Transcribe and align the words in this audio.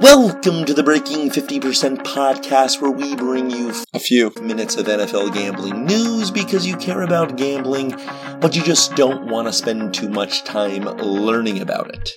Welcome 0.00 0.64
to 0.64 0.72
the 0.72 0.82
Breaking 0.82 1.28
50% 1.28 1.98
podcast, 1.98 2.80
where 2.80 2.90
we 2.90 3.14
bring 3.14 3.50
you 3.50 3.74
a 3.92 3.98
few 3.98 4.32
minutes 4.40 4.76
of 4.76 4.86
NFL 4.86 5.34
gambling 5.34 5.84
news 5.84 6.30
because 6.30 6.66
you 6.66 6.78
care 6.78 7.02
about 7.02 7.36
gambling, 7.36 7.90
but 8.40 8.56
you 8.56 8.62
just 8.62 8.96
don't 8.96 9.28
want 9.28 9.46
to 9.46 9.52
spend 9.52 9.92
too 9.92 10.08
much 10.08 10.42
time 10.42 10.84
learning 10.84 11.60
about 11.60 11.94
it. 11.94 12.12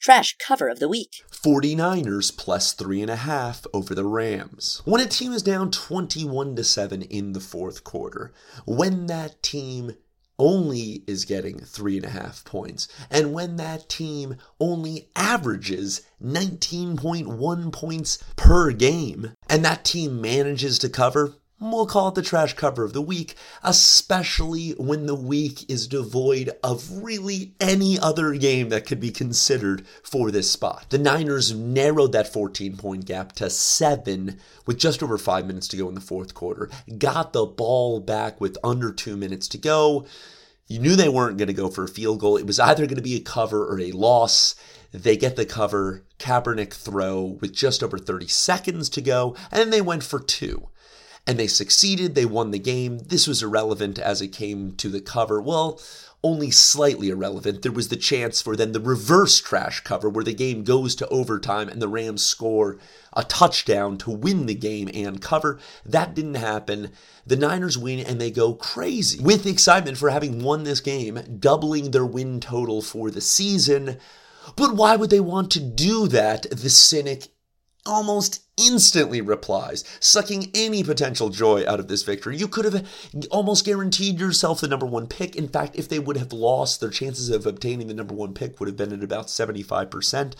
Trash 0.00 0.36
cover 0.38 0.68
of 0.68 0.78
the 0.78 0.88
week. 0.88 1.24
49ers 1.32 2.36
plus 2.36 2.72
three 2.72 3.02
and 3.02 3.10
a 3.10 3.16
half 3.16 3.66
over 3.72 3.96
the 3.96 4.06
Rams. 4.06 4.80
When 4.84 5.00
a 5.00 5.06
team 5.06 5.32
is 5.32 5.42
down 5.42 5.72
21 5.72 6.54
to 6.54 6.62
7 6.62 7.02
in 7.02 7.32
the 7.32 7.40
fourth 7.40 7.82
quarter, 7.82 8.32
when 8.64 9.06
that 9.06 9.42
team 9.42 9.96
only 10.38 11.02
is 11.06 11.24
getting 11.24 11.58
three 11.58 11.96
and 11.96 12.06
a 12.06 12.10
half 12.10 12.44
points, 12.44 12.88
and 13.10 13.32
when 13.32 13.56
that 13.56 13.88
team 13.88 14.36
only 14.58 15.08
averages 15.14 16.02
19.1 16.22 17.72
points 17.72 18.18
per 18.36 18.72
game, 18.72 19.32
and 19.48 19.64
that 19.64 19.84
team 19.84 20.20
manages 20.20 20.78
to 20.78 20.88
cover, 20.88 21.34
We'll 21.72 21.86
call 21.86 22.08
it 22.08 22.14
the 22.14 22.20
trash 22.20 22.52
cover 22.52 22.84
of 22.84 22.92
the 22.92 23.00
week, 23.00 23.36
especially 23.62 24.72
when 24.72 25.06
the 25.06 25.14
week 25.14 25.64
is 25.70 25.88
devoid 25.88 26.50
of 26.62 27.02
really 27.02 27.54
any 27.58 27.98
other 27.98 28.34
game 28.34 28.68
that 28.68 28.84
could 28.84 29.00
be 29.00 29.10
considered 29.10 29.86
for 30.02 30.30
this 30.30 30.50
spot. 30.50 30.84
The 30.90 30.98
Niners 30.98 31.54
narrowed 31.54 32.12
that 32.12 32.30
14 32.30 32.76
point 32.76 33.06
gap 33.06 33.32
to 33.36 33.48
seven 33.48 34.40
with 34.66 34.78
just 34.78 35.02
over 35.02 35.16
five 35.16 35.46
minutes 35.46 35.66
to 35.68 35.78
go 35.78 35.88
in 35.88 35.94
the 35.94 36.02
fourth 36.02 36.34
quarter, 36.34 36.68
got 36.98 37.32
the 37.32 37.46
ball 37.46 37.98
back 37.98 38.42
with 38.42 38.58
under 38.62 38.92
two 38.92 39.16
minutes 39.16 39.48
to 39.48 39.58
go. 39.58 40.04
You 40.66 40.80
knew 40.80 40.96
they 40.96 41.08
weren't 41.08 41.38
going 41.38 41.48
to 41.48 41.54
go 41.54 41.70
for 41.70 41.84
a 41.84 41.88
field 41.88 42.20
goal. 42.20 42.36
It 42.36 42.46
was 42.46 42.60
either 42.60 42.84
going 42.84 42.96
to 42.96 43.02
be 43.02 43.16
a 43.16 43.20
cover 43.20 43.66
or 43.66 43.80
a 43.80 43.92
loss. 43.92 44.54
They 44.92 45.16
get 45.16 45.36
the 45.36 45.46
cover, 45.46 46.04
Kaepernick 46.18 46.74
throw 46.74 47.38
with 47.40 47.54
just 47.54 47.82
over 47.82 47.96
30 47.96 48.28
seconds 48.28 48.90
to 48.90 49.00
go, 49.00 49.34
and 49.50 49.60
then 49.60 49.70
they 49.70 49.80
went 49.80 50.04
for 50.04 50.20
two 50.20 50.68
and 51.26 51.38
they 51.38 51.46
succeeded. 51.46 52.14
They 52.14 52.26
won 52.26 52.50
the 52.50 52.58
game. 52.58 52.98
This 52.98 53.26
was 53.26 53.42
irrelevant 53.42 53.98
as 53.98 54.20
it 54.20 54.28
came 54.28 54.72
to 54.76 54.88
the 54.88 55.00
cover. 55.00 55.40
Well, 55.40 55.80
only 56.24 56.50
slightly 56.50 57.10
irrelevant. 57.10 57.60
There 57.62 57.70
was 57.70 57.88
the 57.88 57.96
chance 57.96 58.40
for 58.40 58.56
then 58.56 58.72
the 58.72 58.80
reverse 58.80 59.40
trash 59.40 59.80
cover 59.80 60.08
where 60.08 60.24
the 60.24 60.32
game 60.32 60.64
goes 60.64 60.94
to 60.96 61.08
overtime 61.08 61.68
and 61.68 61.82
the 61.82 61.88
Rams 61.88 62.24
score 62.24 62.78
a 63.12 63.22
touchdown 63.24 63.98
to 63.98 64.10
win 64.10 64.46
the 64.46 64.54
game 64.54 64.88
and 64.92 65.20
cover. 65.20 65.60
That 65.84 66.14
didn't 66.14 66.34
happen. 66.34 66.92
The 67.26 67.36
Niners 67.36 67.76
win 67.76 68.00
and 68.00 68.20
they 68.20 68.30
go 68.30 68.54
crazy 68.54 69.22
with 69.22 69.46
excitement 69.46 69.98
for 69.98 70.08
having 70.08 70.42
won 70.42 70.64
this 70.64 70.80
game, 70.80 71.20
doubling 71.38 71.90
their 71.90 72.06
win 72.06 72.40
total 72.40 72.80
for 72.80 73.10
the 73.10 73.20
season. 73.20 73.98
But 74.56 74.74
why 74.74 74.96
would 74.96 75.10
they 75.10 75.20
want 75.20 75.50
to 75.52 75.60
do 75.60 76.08
that? 76.08 76.50
The 76.50 76.70
cynic 76.70 77.28
almost 77.86 78.42
instantly 78.56 79.20
replies, 79.20 79.84
sucking 80.00 80.50
any 80.54 80.82
potential 80.82 81.28
joy 81.28 81.64
out 81.66 81.80
of 81.80 81.88
this 81.88 82.02
victory. 82.02 82.36
You 82.36 82.48
could 82.48 82.64
have 82.64 82.86
almost 83.30 83.64
guaranteed 83.64 84.20
yourself 84.20 84.60
the 84.60 84.68
number 84.68 84.86
one 84.86 85.06
pick. 85.06 85.34
In 85.36 85.48
fact, 85.48 85.76
if 85.76 85.88
they 85.88 85.98
would 85.98 86.16
have 86.16 86.32
lost, 86.32 86.80
their 86.80 86.90
chances 86.90 87.30
of 87.30 87.46
obtaining 87.46 87.88
the 87.88 87.94
number 87.94 88.14
one 88.14 88.32
pick 88.32 88.60
would 88.60 88.68
have 88.68 88.76
been 88.76 88.92
at 88.92 89.02
about 89.02 89.26
75%. 89.26 90.34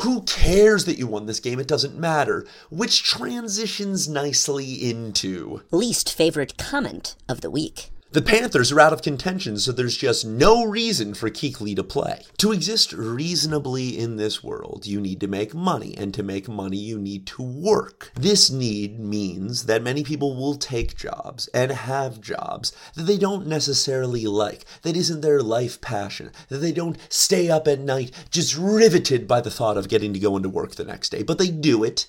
Who 0.00 0.22
cares 0.22 0.84
that 0.86 0.98
you 0.98 1.06
won 1.06 1.26
this 1.26 1.40
game? 1.40 1.60
It 1.60 1.68
doesn't 1.68 1.98
matter. 1.98 2.46
Which 2.70 3.02
transitions 3.02 4.08
nicely 4.08 4.72
into 4.72 5.62
least 5.70 6.12
favorite 6.12 6.56
comment 6.56 7.16
of 7.28 7.42
the 7.42 7.50
week. 7.50 7.91
The 8.12 8.20
Panthers 8.20 8.70
are 8.70 8.78
out 8.78 8.92
of 8.92 9.00
contention, 9.00 9.58
so 9.58 9.72
there's 9.72 9.96
just 9.96 10.26
no 10.26 10.66
reason 10.66 11.14
for 11.14 11.30
Kuechly 11.30 11.74
to 11.76 11.82
play. 11.82 12.26
To 12.36 12.52
exist 12.52 12.92
reasonably 12.92 13.98
in 13.98 14.16
this 14.16 14.44
world, 14.44 14.84
you 14.84 15.00
need 15.00 15.18
to 15.20 15.26
make 15.26 15.54
money, 15.54 15.96
and 15.96 16.12
to 16.12 16.22
make 16.22 16.46
money, 16.46 16.76
you 16.76 16.98
need 16.98 17.26
to 17.28 17.42
work. 17.42 18.12
This 18.14 18.50
need 18.50 19.00
means 19.00 19.64
that 19.64 19.82
many 19.82 20.04
people 20.04 20.36
will 20.36 20.56
take 20.56 20.94
jobs 20.94 21.48
and 21.54 21.72
have 21.72 22.20
jobs 22.20 22.76
that 22.96 23.04
they 23.04 23.16
don't 23.16 23.46
necessarily 23.46 24.26
like, 24.26 24.66
that 24.82 24.94
isn't 24.94 25.22
their 25.22 25.40
life 25.40 25.80
passion, 25.80 26.32
that 26.50 26.58
they 26.58 26.72
don't 26.72 26.98
stay 27.08 27.48
up 27.48 27.66
at 27.66 27.80
night 27.80 28.10
just 28.30 28.54
riveted 28.58 29.26
by 29.26 29.40
the 29.40 29.50
thought 29.50 29.78
of 29.78 29.88
getting 29.88 30.12
to 30.12 30.20
go 30.20 30.36
into 30.36 30.50
work 30.50 30.74
the 30.74 30.84
next 30.84 31.08
day, 31.08 31.22
but 31.22 31.38
they 31.38 31.48
do 31.48 31.82
it 31.82 32.06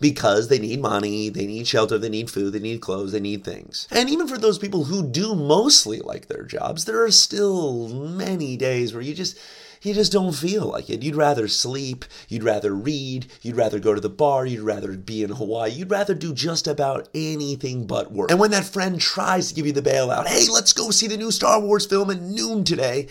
because 0.00 0.48
they 0.48 0.58
need 0.58 0.80
money, 0.80 1.28
they 1.28 1.46
need 1.46 1.66
shelter, 1.66 1.98
they 1.98 2.08
need 2.08 2.30
food, 2.30 2.52
they 2.52 2.60
need 2.60 2.80
clothes, 2.80 3.12
they 3.12 3.20
need 3.20 3.44
things. 3.44 3.88
And 3.90 4.10
even 4.10 4.26
for 4.26 4.38
those 4.38 4.58
people 4.58 4.84
who 4.84 5.06
do 5.06 5.34
mostly 5.34 6.00
like 6.00 6.26
their 6.26 6.44
jobs, 6.44 6.84
there 6.84 7.02
are 7.02 7.10
still 7.10 7.88
many 7.88 8.56
days 8.56 8.92
where 8.92 9.02
you 9.02 9.14
just 9.14 9.38
you 9.82 9.94
just 9.94 10.12
don't 10.12 10.32
feel 10.32 10.66
like 10.66 10.88
it. 10.88 11.02
You'd 11.02 11.16
rather 11.16 11.48
sleep, 11.48 12.04
you'd 12.28 12.44
rather 12.44 12.72
read, 12.72 13.26
you'd 13.42 13.56
rather 13.56 13.80
go 13.80 13.94
to 13.94 14.00
the 14.00 14.08
bar, 14.08 14.46
you'd 14.46 14.60
rather 14.60 14.96
be 14.96 15.24
in 15.24 15.30
Hawaii, 15.30 15.72
you'd 15.72 15.90
rather 15.90 16.14
do 16.14 16.32
just 16.32 16.68
about 16.68 17.08
anything 17.14 17.86
but 17.86 18.12
work. 18.12 18.30
And 18.30 18.38
when 18.38 18.52
that 18.52 18.64
friend 18.64 19.00
tries 19.00 19.48
to 19.48 19.54
give 19.54 19.66
you 19.66 19.72
the 19.72 19.82
bailout, 19.82 20.26
hey, 20.26 20.46
let's 20.52 20.72
go 20.72 20.90
see 20.90 21.08
the 21.08 21.16
new 21.16 21.32
Star 21.32 21.60
Wars 21.60 21.84
film 21.84 22.10
at 22.10 22.20
noon 22.20 22.62
today, 22.62 23.08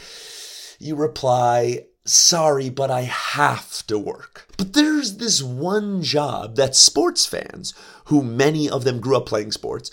you 0.79 0.95
reply, 0.95 1.85
sorry, 2.05 2.69
but 2.69 2.91
I 2.91 3.01
have 3.01 3.85
to 3.87 3.97
work. 3.97 4.47
But 4.57 4.73
there's 4.73 5.17
this 5.17 5.41
one 5.41 6.01
job 6.01 6.55
that 6.55 6.75
sports 6.75 7.25
fans, 7.25 7.73
who 8.05 8.21
many 8.21 8.69
of 8.69 8.83
them 8.83 8.99
grew 8.99 9.17
up 9.17 9.25
playing 9.25 9.51
sports, 9.51 9.91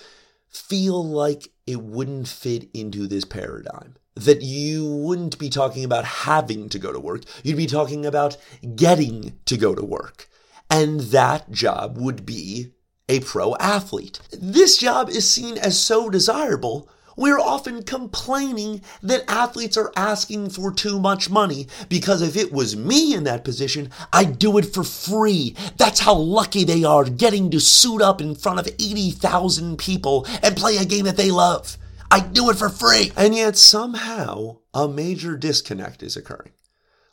feel 0.49 1.07
like 1.07 1.49
it 1.67 1.83
wouldn't 1.83 2.29
fit 2.29 2.69
into 2.73 3.07
this 3.07 3.25
paradigm. 3.25 3.97
That 4.15 4.43
you 4.43 4.87
wouldn't 4.87 5.39
be 5.39 5.49
talking 5.49 5.85
about 5.85 6.05
having 6.05 6.69
to 6.71 6.79
go 6.79 6.93
to 6.93 6.99
work, 6.99 7.23
you'd 7.43 7.57
be 7.57 7.67
talking 7.67 8.05
about 8.05 8.37
getting 8.75 9.39
to 9.47 9.57
go 9.57 9.75
to 9.75 9.85
work. 9.85 10.29
And 10.71 11.01
that 11.01 11.51
job 11.51 11.97
would 11.99 12.27
be 12.27 12.73
a 13.09 13.21
pro 13.21 13.55
athlete. 13.57 14.21
This 14.33 14.77
job 14.77 15.09
is 15.09 15.31
seen 15.31 15.57
as 15.57 15.81
so 15.81 16.11
desirable 16.11 16.91
we're 17.19 17.41
often 17.41 17.83
complaining 17.83 18.81
that 19.03 19.29
athletes 19.29 19.77
are 19.77 19.93
asking 19.97 20.51
for 20.51 20.73
too 20.73 21.01
much 21.01 21.29
money 21.29 21.67
because 21.89 22.23
if 22.23 22.37
it 22.37 22.53
was 22.53 22.77
me 22.77 23.13
in 23.13 23.25
that 23.25 23.43
position, 23.43 23.91
I'd 24.13 24.39
do 24.39 24.57
it 24.57 24.73
for 24.73 24.85
free. 24.85 25.57
That's 25.79 25.99
how 25.99 26.15
lucky 26.15 26.63
they 26.63 26.85
are 26.85 27.05
getting 27.05 27.51
to 27.51 27.59
suit 27.59 28.01
up 28.01 28.21
in 28.21 28.37
front 28.37 28.61
of 28.61 28.69
80,000 28.69 29.79
people 29.79 30.27
and 30.45 30.57
play 30.57 30.77
a 30.77 30.85
game 30.85 31.07
that 31.07 31.17
they 31.17 31.33
love. 31.33 31.77
I'd 32.09 32.33
do 32.33 32.51
it 32.51 32.57
for 32.57 32.69
free. 32.69 33.11
And 33.17 33.35
yet 33.35 33.57
somehow 33.57 34.59
a 34.73 34.87
major 34.87 35.37
disconnect 35.37 36.05
is 36.05 36.17
occurring. 36.17 36.53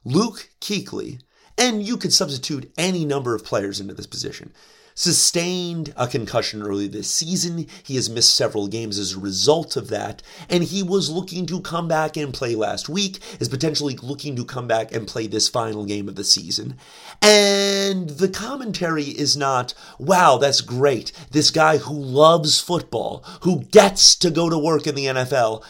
Luke 0.03 0.51
Kuechly, 0.61 1.19
and 1.57 1.81
you 1.81 1.97
could 1.97 2.13
substitute 2.13 2.71
any 2.77 3.05
number 3.05 3.33
of 3.33 3.43
players 3.43 3.79
into 3.79 3.95
this 3.95 4.05
position 4.05 4.53
sustained 4.95 5.93
a 5.97 6.07
concussion 6.07 6.63
early 6.63 6.87
this 6.87 7.09
season. 7.11 7.67
He 7.83 7.95
has 7.95 8.09
missed 8.09 8.33
several 8.33 8.67
games 8.67 8.97
as 8.97 9.13
a 9.13 9.19
result 9.19 9.75
of 9.75 9.89
that, 9.89 10.23
and 10.49 10.63
he 10.63 10.81
was 10.81 11.09
looking 11.09 11.45
to 11.47 11.61
come 11.61 11.87
back 11.87 12.15
and 12.17 12.33
play 12.33 12.55
last 12.55 12.87
week, 12.87 13.19
is 13.39 13.49
potentially 13.49 13.97
looking 13.97 14.35
to 14.37 14.45
come 14.45 14.67
back 14.67 14.93
and 14.93 15.07
play 15.07 15.27
this 15.27 15.49
final 15.49 15.85
game 15.85 16.07
of 16.07 16.15
the 16.15 16.23
season. 16.23 16.77
And 17.21 18.09
the 18.11 18.29
commentary 18.29 19.03
is 19.03 19.35
not, 19.35 19.73
wow, 19.99 20.37
that's 20.37 20.61
great. 20.61 21.11
This 21.31 21.51
guy 21.51 21.77
who 21.77 21.93
loves 21.93 22.61
football, 22.61 23.23
who 23.41 23.63
gets 23.65 24.15
to 24.15 24.31
go 24.31 24.49
to 24.49 24.57
work 24.57 24.87
in 24.87 24.95
the 24.95 25.05
NFL, 25.05 25.63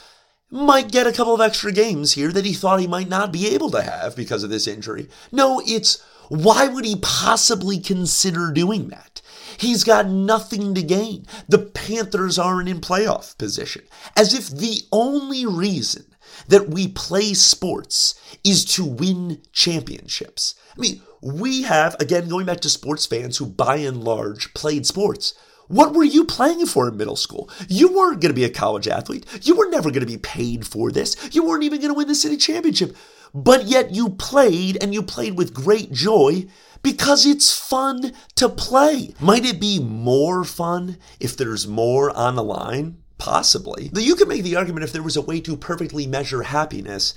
might 0.52 0.92
get 0.92 1.08
a 1.08 1.12
couple 1.12 1.34
of 1.34 1.42
extra 1.42 1.72
games 1.72 2.14
here 2.14 2.32
that 2.32 2.46
he 2.46 2.54
thought 2.54 2.80
he 2.80 2.88
might 2.88 3.10
not 3.10 3.34
be 3.34 3.48
able 3.48 3.72
to 3.72 3.82
have 3.82 4.16
because 4.16 4.44
of 4.44 4.52
this 4.52 4.68
injury. 4.68 5.10
No, 5.32 5.62
it's 5.66 6.04
why 6.30 6.68
would 6.68 6.86
he 6.86 6.98
possibly 7.02 7.80
consider 7.80 8.52
doing 8.52 8.90
that? 8.90 9.22
He's 9.58 9.84
got 9.84 10.08
nothing 10.08 10.76
to 10.76 10.84
gain. 10.84 11.26
The 11.48 11.60
Panthers 11.60 12.38
aren't 12.38 12.70
in 12.70 12.82
playoff 12.82 13.38
position. 13.38 13.84
As 14.16 14.34
if 14.34 14.50
the 14.50 14.82
only 14.92 15.46
reason 15.46 16.06
that 16.48 16.70
we 16.70 16.88
play 16.88 17.34
sports 17.34 18.20
is 18.44 18.66
to 18.66 18.84
win 18.84 19.42
championships. 19.54 20.56
I 20.76 20.82
mean, 20.82 21.02
we 21.22 21.64
have, 21.64 21.96
again, 22.00 22.28
going 22.28 22.46
back 22.46 22.60
to 22.62 22.70
sports 22.70 23.06
fans 23.06 23.38
who 23.38 23.46
by 23.46 23.78
and 23.78 24.04
large 24.04 24.54
played 24.54 24.86
sports. 24.86 25.34
What 25.68 25.96
were 25.96 26.04
you 26.04 26.26
playing 26.26 26.66
for 26.68 26.88
in 26.88 26.98
middle 26.98 27.16
school? 27.16 27.50
You 27.68 27.92
weren't 27.92 28.22
going 28.22 28.30
to 28.30 28.36
be 28.36 28.44
a 28.44 28.50
college 28.50 28.88
athlete. 28.88 29.26
You 29.42 29.56
were 29.56 29.70
never 29.70 29.90
going 29.90 30.02
to 30.02 30.06
be 30.06 30.18
paid 30.18 30.68
for 30.68 30.92
this. 30.92 31.34
You 31.34 31.44
weren't 31.44 31.64
even 31.64 31.80
going 31.80 31.92
to 31.92 31.98
win 31.98 32.08
the 32.08 32.14
city 32.16 32.38
championship. 32.38 32.96
But 33.36 33.66
yet 33.66 33.94
you 33.94 34.12
played 34.12 34.82
and 34.82 34.94
you 34.94 35.04
played 35.04 35.38
with 35.38 35.54
great 35.54 35.92
joy 35.92 36.48
because 36.82 37.26
it's 37.26 37.54
fun 37.54 38.14
to 38.36 38.48
play. 38.48 39.14
Might 39.20 39.44
it 39.44 39.60
be 39.60 39.78
more 39.78 40.46
fun 40.46 40.98
if 41.20 41.36
there's 41.36 41.68
more 41.68 42.16
on 42.16 42.36
the 42.36 42.44
line? 42.44 43.00
Possibly. 43.18 43.92
You 43.94 44.16
could 44.16 44.30
make 44.30 44.44
the 44.44 44.56
argument 44.56 44.86
if 44.86 44.94
there 44.94 45.04
was 45.04 45.18
a 45.18 45.22
way 45.22 45.42
to 45.42 45.58
perfectly 45.58 46.08
measure 46.08 46.44
happiness 46.44 47.14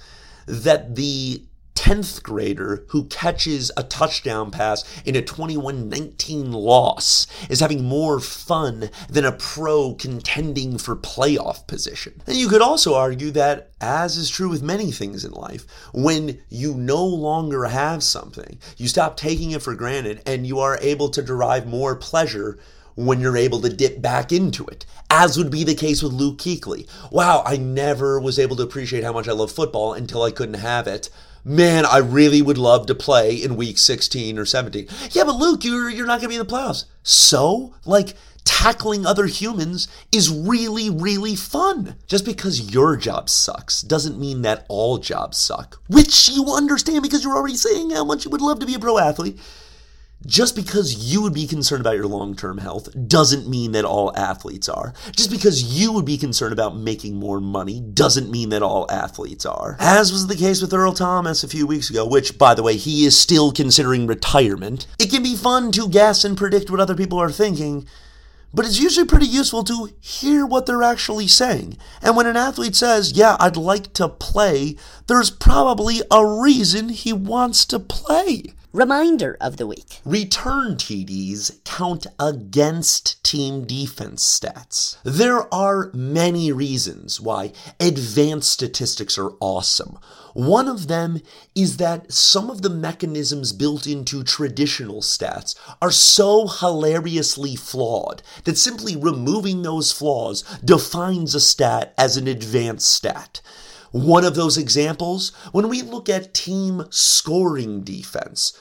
that 0.47 0.97
the 0.97 1.45
10th 1.79 2.25
grader 2.25 2.85
who 2.89 3.05
catches 3.05 3.71
a 3.77 3.85
touchdown 3.85 4.51
pass 4.51 4.85
in 5.05 5.15
a 5.15 5.23
21 5.23 5.89
19 5.89 6.51
loss 6.51 7.29
is 7.49 7.61
having 7.61 7.85
more 7.85 8.19
fun 8.19 8.91
than 9.09 9.25
a 9.25 9.31
pro 9.31 9.95
contending 9.95 10.77
for 10.77 10.97
playoff 10.97 11.69
position. 11.69 12.21
And 12.27 12.37
you 12.37 12.49
could 12.49 12.63
also 12.63 12.97
argue 12.97 13.31
that, 13.31 13.71
as 13.81 14.17
is 14.17 14.29
true 14.29 14.49
with 14.49 14.61
many 14.61 14.91
things 14.91 15.25
in 15.25 15.31
life, 15.31 15.67
when 15.95 16.41
you 16.49 16.75
no 16.75 17.05
longer 17.05 17.67
have 17.67 18.03
something, 18.03 18.59
you 18.77 18.89
stop 18.89 19.17
taking 19.17 19.53
it 19.53 19.63
for 19.63 19.77
granted 19.77 20.21
and 20.27 20.49
you 20.49 20.59
are 20.59 20.79
able 20.81 21.09
to 21.11 21.23
derive 21.23 21.69
more 21.69 21.95
pleasure 21.95 22.59
when 22.97 23.21
you're 23.21 23.37
able 23.37 23.61
to 23.61 23.69
dip 23.69 24.03
back 24.03 24.33
into 24.33 24.67
it, 24.67 24.85
as 25.09 25.39
would 25.39 25.53
be 25.53 25.63
the 25.63 25.77
case 25.77 26.03
with 26.03 26.13
Luke 26.13 26.39
Kuechly. 26.39 26.89
Wow, 27.13 27.45
I 27.47 27.57
never 27.57 28.19
was 28.19 28.41
able 28.41 28.57
to 28.57 28.65
appreciate 28.65 29.05
how 29.05 29.13
much 29.13 29.29
I 29.29 29.33
love 29.33 29.53
football 29.53 29.93
until 29.93 30.25
I 30.25 30.33
couldn't 30.33 30.55
have 30.55 30.89
it. 30.89 31.09
Man, 31.45 31.87
I 31.87 31.99
really 31.99 32.43
would 32.43 32.59
love 32.59 32.87
to 32.87 32.95
play 32.95 33.37
in 33.37 33.57
week 33.57 33.79
16 33.79 34.39
or 34.39 34.45
17. 34.45 34.89
Yeah, 35.11 35.25
but 35.25 35.37
Luke, 35.37 35.65
you're 35.65 35.89
you're 35.89 36.07
not 36.07 36.21
going 36.21 36.23
to 36.23 36.29
be 36.29 36.37
in 36.37 36.47
the 36.47 36.53
playoffs. 36.53 36.85
So, 37.03 37.75
like 37.85 38.15
tackling 38.45 39.05
other 39.05 39.27
humans 39.27 39.89
is 40.11 40.31
really, 40.31 40.89
really 40.89 41.37
fun. 41.37 41.97
Just 42.07 42.25
because 42.25 42.73
your 42.73 42.97
job 42.97 43.29
sucks 43.29 43.83
doesn't 43.83 44.19
mean 44.19 44.43
that 44.43 44.65
all 44.69 44.99
jobs 44.99 45.37
suck, 45.37 45.81
which 45.89 46.29
you 46.29 46.47
understand 46.55 47.03
because 47.03 47.23
you're 47.23 47.37
already 47.37 47.57
saying 47.57 47.91
how 47.91 48.05
much 48.05 48.25
you 48.25 48.31
would 48.31 48.41
love 48.41 48.59
to 48.61 48.67
be 48.67 48.75
a 48.75 48.79
pro 48.79 48.99
athlete. 48.99 49.39
Just 50.27 50.57
because 50.57 51.13
you 51.13 51.23
would 51.23 51.33
be 51.33 51.47
concerned 51.47 51.81
about 51.81 51.95
your 51.95 52.07
long 52.07 52.35
term 52.35 52.59
health 52.59 52.89
doesn't 53.07 53.49
mean 53.49 53.71
that 53.73 53.85
all 53.85 54.13
athletes 54.17 54.69
are. 54.69 54.93
Just 55.13 55.31
because 55.31 55.63
you 55.63 55.93
would 55.93 56.05
be 56.05 56.19
concerned 56.19 56.53
about 56.53 56.77
making 56.77 57.15
more 57.15 57.41
money 57.41 57.81
doesn't 57.81 58.29
mean 58.29 58.49
that 58.49 58.63
all 58.63 58.91
athletes 58.91 59.47
are. 59.47 59.77
As 59.79 60.11
was 60.11 60.27
the 60.27 60.35
case 60.35 60.61
with 60.61 60.75
Earl 60.75 60.93
Thomas 60.93 61.45
a 61.45 61.49
few 61.49 61.69
weeks 61.69 61.89
ago, 61.89 62.05
which, 62.05 62.37
by 62.37 62.55
the 62.55 62.65
way, 62.65 62.77
he 62.77 63.05
is 63.05 63.17
still 63.17 63.53
considering 63.53 64.09
retirement. 64.09 64.89
It 64.99 65.11
can 65.11 65.23
be 65.23 65.37
fun 65.37 65.71
to 65.73 65.89
guess 65.89 66.25
and 66.25 66.37
predict 66.37 66.69
what 66.69 66.81
other 66.81 66.97
people 66.97 67.21
are 67.21 67.31
thinking, 67.31 67.87
but 68.53 68.67
it's 68.67 68.81
usually 68.81 69.07
pretty 69.07 69.27
useful 69.27 69.63
to 69.65 69.91
hear 70.01 70.45
what 70.45 70.67
they're 70.67 70.83
actually 70.83 71.29
saying. 71.29 71.79
And 72.03 72.17
when 72.17 72.27
an 72.27 72.37
athlete 72.37 72.75
says, 72.75 73.13
Yeah, 73.13 73.37
I'd 73.39 73.57
like 73.57 73.93
to 73.95 74.09
play, 74.09 74.75
there's 75.07 75.31
probably 75.31 76.03
a 76.11 76.27
reason 76.27 76.89
he 76.89 77.13
wants 77.13 77.65
to 77.67 77.79
play. 77.79 78.55
Reminder 78.75 79.39
of 79.41 79.57
the 79.57 79.67
week. 79.67 80.01
Return 80.05 80.75
TDs 80.75 81.65
count 81.65 82.07
against 82.21 83.25
team 83.25 83.65
defense 83.65 84.23
stats. 84.23 84.99
There 85.03 85.53
are 85.53 85.91
many 85.95 86.53
reasons 86.53 87.19
why 87.19 87.53
advanced 87.81 88.53
statistics 88.53 89.17
are 89.17 89.31
awesome. 89.41 89.99
One 90.35 90.69
of 90.69 90.87
them 90.87 91.23
is 91.55 91.79
that 91.79 92.13
some 92.13 92.51
of 92.51 92.61
the 92.61 92.69
mechanisms 92.69 93.55
built 93.55 93.87
into 93.87 94.23
traditional 94.23 95.01
stats 95.01 95.55
are 95.81 95.91
so 95.91 96.47
hilariously 96.47 97.57
flawed 97.57 98.23
that 98.45 98.59
simply 98.59 98.97
removing 98.97 99.63
those 99.63 99.93
flaws 99.93 100.43
defines 100.63 101.35
a 101.35 101.41
stat 101.41 101.95
as 101.97 102.19
an 102.19 102.29
advanced 102.29 102.93
stat. 102.93 103.41
One 103.91 104.25
of 104.25 104.35
those 104.35 104.59
examples, 104.59 105.31
when 105.53 105.69
we 105.69 105.83
look 105.83 106.09
at 106.09 106.35
team 106.35 106.85
scoring 106.91 107.83
defense, 107.83 108.59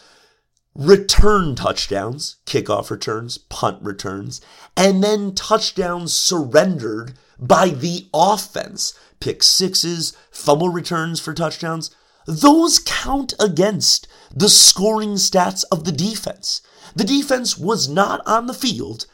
return 0.73 1.55
touchdowns, 1.55 2.37
kickoff 2.45 2.89
returns, 2.89 3.37
punt 3.37 3.81
returns, 3.81 4.41
and 4.75 5.03
then 5.03 5.33
touchdowns 5.33 6.13
surrendered 6.13 7.13
by 7.39 7.69
the 7.69 8.07
offense, 8.13 8.97
pick 9.19 9.43
sixes, 9.43 10.15
fumble 10.31 10.69
returns 10.69 11.19
for 11.19 11.33
touchdowns, 11.33 11.95
those 12.25 12.79
count 12.79 13.33
against 13.39 14.07
the 14.33 14.49
scoring 14.49 15.13
stats 15.13 15.63
of 15.71 15.85
the 15.85 15.91
defense. 15.91 16.61
The 16.95 17.03
defense 17.03 17.57
was 17.57 17.87
not 17.87 18.21
on 18.25 18.47
the 18.47 18.53
field, 18.53 19.05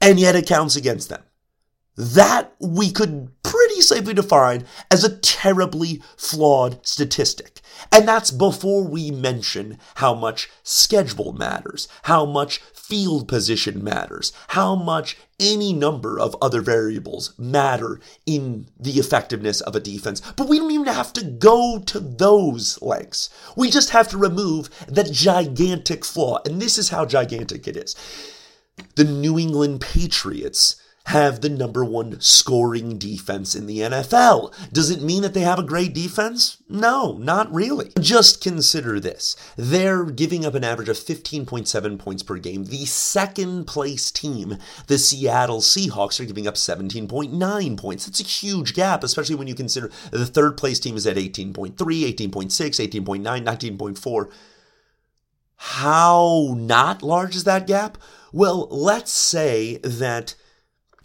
and 0.00 0.18
yet 0.18 0.36
it 0.36 0.46
counts 0.46 0.76
against 0.76 1.08
them. 1.08 1.22
That 2.00 2.54
we 2.60 2.92
could 2.92 3.30
pretty 3.42 3.80
safely 3.80 4.14
define 4.14 4.64
as 4.88 5.02
a 5.02 5.18
terribly 5.18 6.00
flawed 6.16 6.86
statistic. 6.86 7.60
And 7.90 8.06
that's 8.06 8.30
before 8.30 8.84
we 8.84 9.10
mention 9.10 9.78
how 9.96 10.14
much 10.14 10.48
schedule 10.62 11.32
matters, 11.32 11.88
how 12.04 12.24
much 12.24 12.58
field 12.72 13.26
position 13.26 13.82
matters, 13.82 14.32
how 14.48 14.76
much 14.76 15.16
any 15.40 15.72
number 15.72 16.20
of 16.20 16.36
other 16.40 16.60
variables 16.60 17.36
matter 17.36 17.98
in 18.26 18.68
the 18.78 18.92
effectiveness 18.92 19.60
of 19.60 19.74
a 19.74 19.80
defense. 19.80 20.20
But 20.36 20.48
we 20.48 20.58
don't 20.60 20.70
even 20.70 20.86
have 20.86 21.12
to 21.14 21.24
go 21.24 21.80
to 21.84 21.98
those 21.98 22.80
lengths. 22.80 23.28
We 23.56 23.70
just 23.70 23.90
have 23.90 24.06
to 24.10 24.18
remove 24.18 24.70
that 24.86 25.10
gigantic 25.10 26.04
flaw. 26.04 26.38
And 26.44 26.62
this 26.62 26.78
is 26.78 26.90
how 26.90 27.06
gigantic 27.06 27.66
it 27.66 27.76
is. 27.76 27.96
The 28.94 29.02
New 29.02 29.36
England 29.36 29.80
Patriots 29.80 30.76
have 31.08 31.40
the 31.40 31.48
number 31.48 31.82
one 31.82 32.20
scoring 32.20 32.98
defense 32.98 33.54
in 33.54 33.64
the 33.64 33.78
NFL. 33.78 34.52
Does 34.70 34.90
it 34.90 35.00
mean 35.00 35.22
that 35.22 35.32
they 35.32 35.40
have 35.40 35.58
a 35.58 35.62
great 35.62 35.94
defense? 35.94 36.58
No, 36.68 37.16
not 37.16 37.50
really. 37.50 37.92
Just 37.98 38.42
consider 38.42 39.00
this. 39.00 39.34
They're 39.56 40.04
giving 40.04 40.44
up 40.44 40.54
an 40.54 40.64
average 40.64 40.90
of 40.90 40.98
15.7 40.98 41.98
points 41.98 42.22
per 42.22 42.36
game. 42.36 42.66
The 42.66 42.84
second 42.84 43.64
place 43.64 44.10
team, 44.10 44.58
the 44.86 44.98
Seattle 44.98 45.60
Seahawks, 45.60 46.20
are 46.20 46.26
giving 46.26 46.46
up 46.46 46.56
17.9 46.56 47.78
points. 47.78 48.04
That's 48.04 48.20
a 48.20 48.24
huge 48.24 48.74
gap, 48.74 49.02
especially 49.02 49.36
when 49.36 49.48
you 49.48 49.54
consider 49.54 49.90
the 50.10 50.26
third 50.26 50.58
place 50.58 50.78
team 50.78 50.94
is 50.94 51.06
at 51.06 51.16
18.3, 51.16 51.74
18.6, 51.74 52.28
18.9, 52.28 53.22
19.4. 53.22 54.30
How 55.56 56.54
not 56.54 57.02
large 57.02 57.34
is 57.34 57.44
that 57.44 57.66
gap? 57.66 57.96
Well, 58.30 58.68
let's 58.70 59.10
say 59.10 59.78
that 59.78 60.34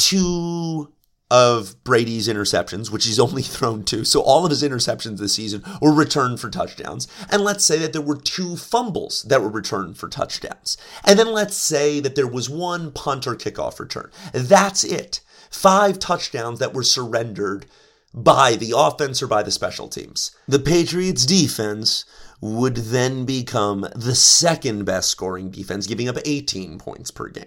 two 0.03 0.91
of 1.31 1.81
Brady's 1.83 2.27
interceptions, 2.27 2.91
which 2.91 3.05
he's 3.05 3.19
only 3.19 3.41
thrown 3.41 3.83
two. 3.83 4.03
So 4.03 4.21
all 4.21 4.45
of 4.45 4.51
his 4.51 4.61
interceptions 4.61 5.17
this 5.17 5.33
season 5.33 5.63
were 5.81 5.93
returned 5.93 6.39
for 6.39 6.49
touchdowns. 6.49 7.07
And 7.31 7.41
let's 7.41 7.65
say 7.65 7.79
that 7.79 7.93
there 7.93 8.01
were 8.01 8.17
two 8.17 8.57
fumbles 8.57 9.23
that 9.23 9.41
were 9.41 9.49
returned 9.49 9.97
for 9.97 10.09
touchdowns. 10.09 10.77
And 11.05 11.17
then 11.17 11.31
let's 11.31 11.55
say 11.55 11.99
that 12.01 12.15
there 12.15 12.27
was 12.27 12.49
one 12.49 12.91
punt 12.91 13.25
or 13.25 13.35
kickoff 13.35 13.79
return. 13.79 14.11
That's 14.33 14.83
it. 14.83 15.21
Five 15.49 15.99
touchdowns 15.99 16.59
that 16.59 16.73
were 16.73 16.83
surrendered 16.83 17.65
by 18.13 18.55
the 18.55 18.73
offense 18.75 19.23
or 19.23 19.27
by 19.27 19.41
the 19.41 19.51
special 19.51 19.87
teams. 19.87 20.35
The 20.47 20.59
Patriots 20.59 21.25
defense 21.25 22.05
would 22.41 22.75
then 22.75 23.25
become 23.25 23.87
the 23.95 24.15
second 24.15 24.83
best 24.83 25.09
scoring 25.09 25.49
defense, 25.49 25.87
giving 25.87 26.09
up 26.09 26.17
18 26.25 26.77
points 26.77 27.09
per 27.09 27.29
game 27.29 27.45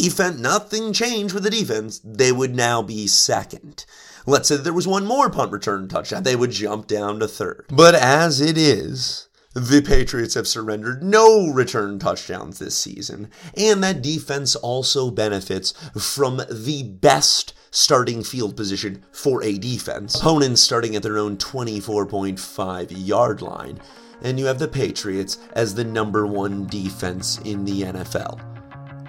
defense, 0.00 0.38
nothing 0.38 0.92
changed 0.92 1.34
with 1.34 1.44
the 1.44 1.50
defense. 1.50 2.00
They 2.04 2.32
would 2.32 2.54
now 2.54 2.82
be 2.82 3.06
second. 3.06 3.84
Let's 4.26 4.48
say 4.48 4.56
there 4.56 4.72
was 4.72 4.86
one 4.86 5.04
more 5.04 5.30
punt 5.30 5.52
return 5.52 5.88
touchdown. 5.88 6.22
They 6.22 6.36
would 6.36 6.52
jump 6.52 6.86
down 6.86 7.20
to 7.20 7.28
third. 7.28 7.66
But 7.70 7.94
as 7.94 8.40
it 8.40 8.56
is, 8.56 9.28
the 9.54 9.82
Patriots 9.82 10.34
have 10.34 10.48
surrendered 10.48 11.02
no 11.02 11.48
return 11.48 11.98
touchdowns 11.98 12.58
this 12.58 12.76
season, 12.76 13.30
and 13.56 13.82
that 13.82 14.02
defense 14.02 14.56
also 14.56 15.10
benefits 15.10 15.72
from 15.98 16.40
the 16.50 16.82
best 16.84 17.52
starting 17.70 18.22
field 18.22 18.56
position 18.56 19.04
for 19.12 19.42
a 19.42 19.58
defense. 19.58 20.14
Opponents 20.14 20.60
starting 20.60 20.94
at 20.94 21.02
their 21.02 21.18
own 21.18 21.36
24.5 21.36 22.92
yard 22.94 23.42
line, 23.42 23.80
and 24.22 24.38
you 24.38 24.46
have 24.46 24.58
the 24.58 24.68
Patriots 24.68 25.38
as 25.52 25.74
the 25.74 25.84
number 25.84 26.26
one 26.26 26.66
defense 26.66 27.38
in 27.38 27.64
the 27.64 27.82
NFL. 27.82 28.51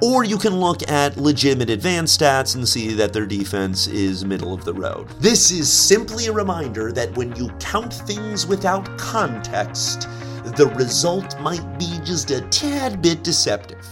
Or 0.03 0.25
you 0.25 0.37
can 0.37 0.59
look 0.59 0.81
at 0.91 1.15
legitimate 1.15 1.69
advanced 1.69 2.19
stats 2.19 2.55
and 2.55 2.67
see 2.67 2.93
that 2.95 3.13
their 3.13 3.25
defense 3.25 3.87
is 3.87 4.25
middle 4.25 4.53
of 4.53 4.65
the 4.65 4.73
road. 4.73 5.07
This 5.21 5.49
is 5.49 5.71
simply 5.71 6.25
a 6.25 6.33
reminder 6.33 6.91
that 6.91 7.15
when 7.15 7.33
you 7.37 7.47
count 7.57 7.93
things 7.93 8.45
without 8.45 8.97
context, 8.97 10.09
the 10.57 10.69
result 10.75 11.39
might 11.39 11.79
be 11.79 12.01
just 12.03 12.31
a 12.31 12.41
tad 12.49 13.01
bit 13.01 13.23
deceptive. 13.23 13.87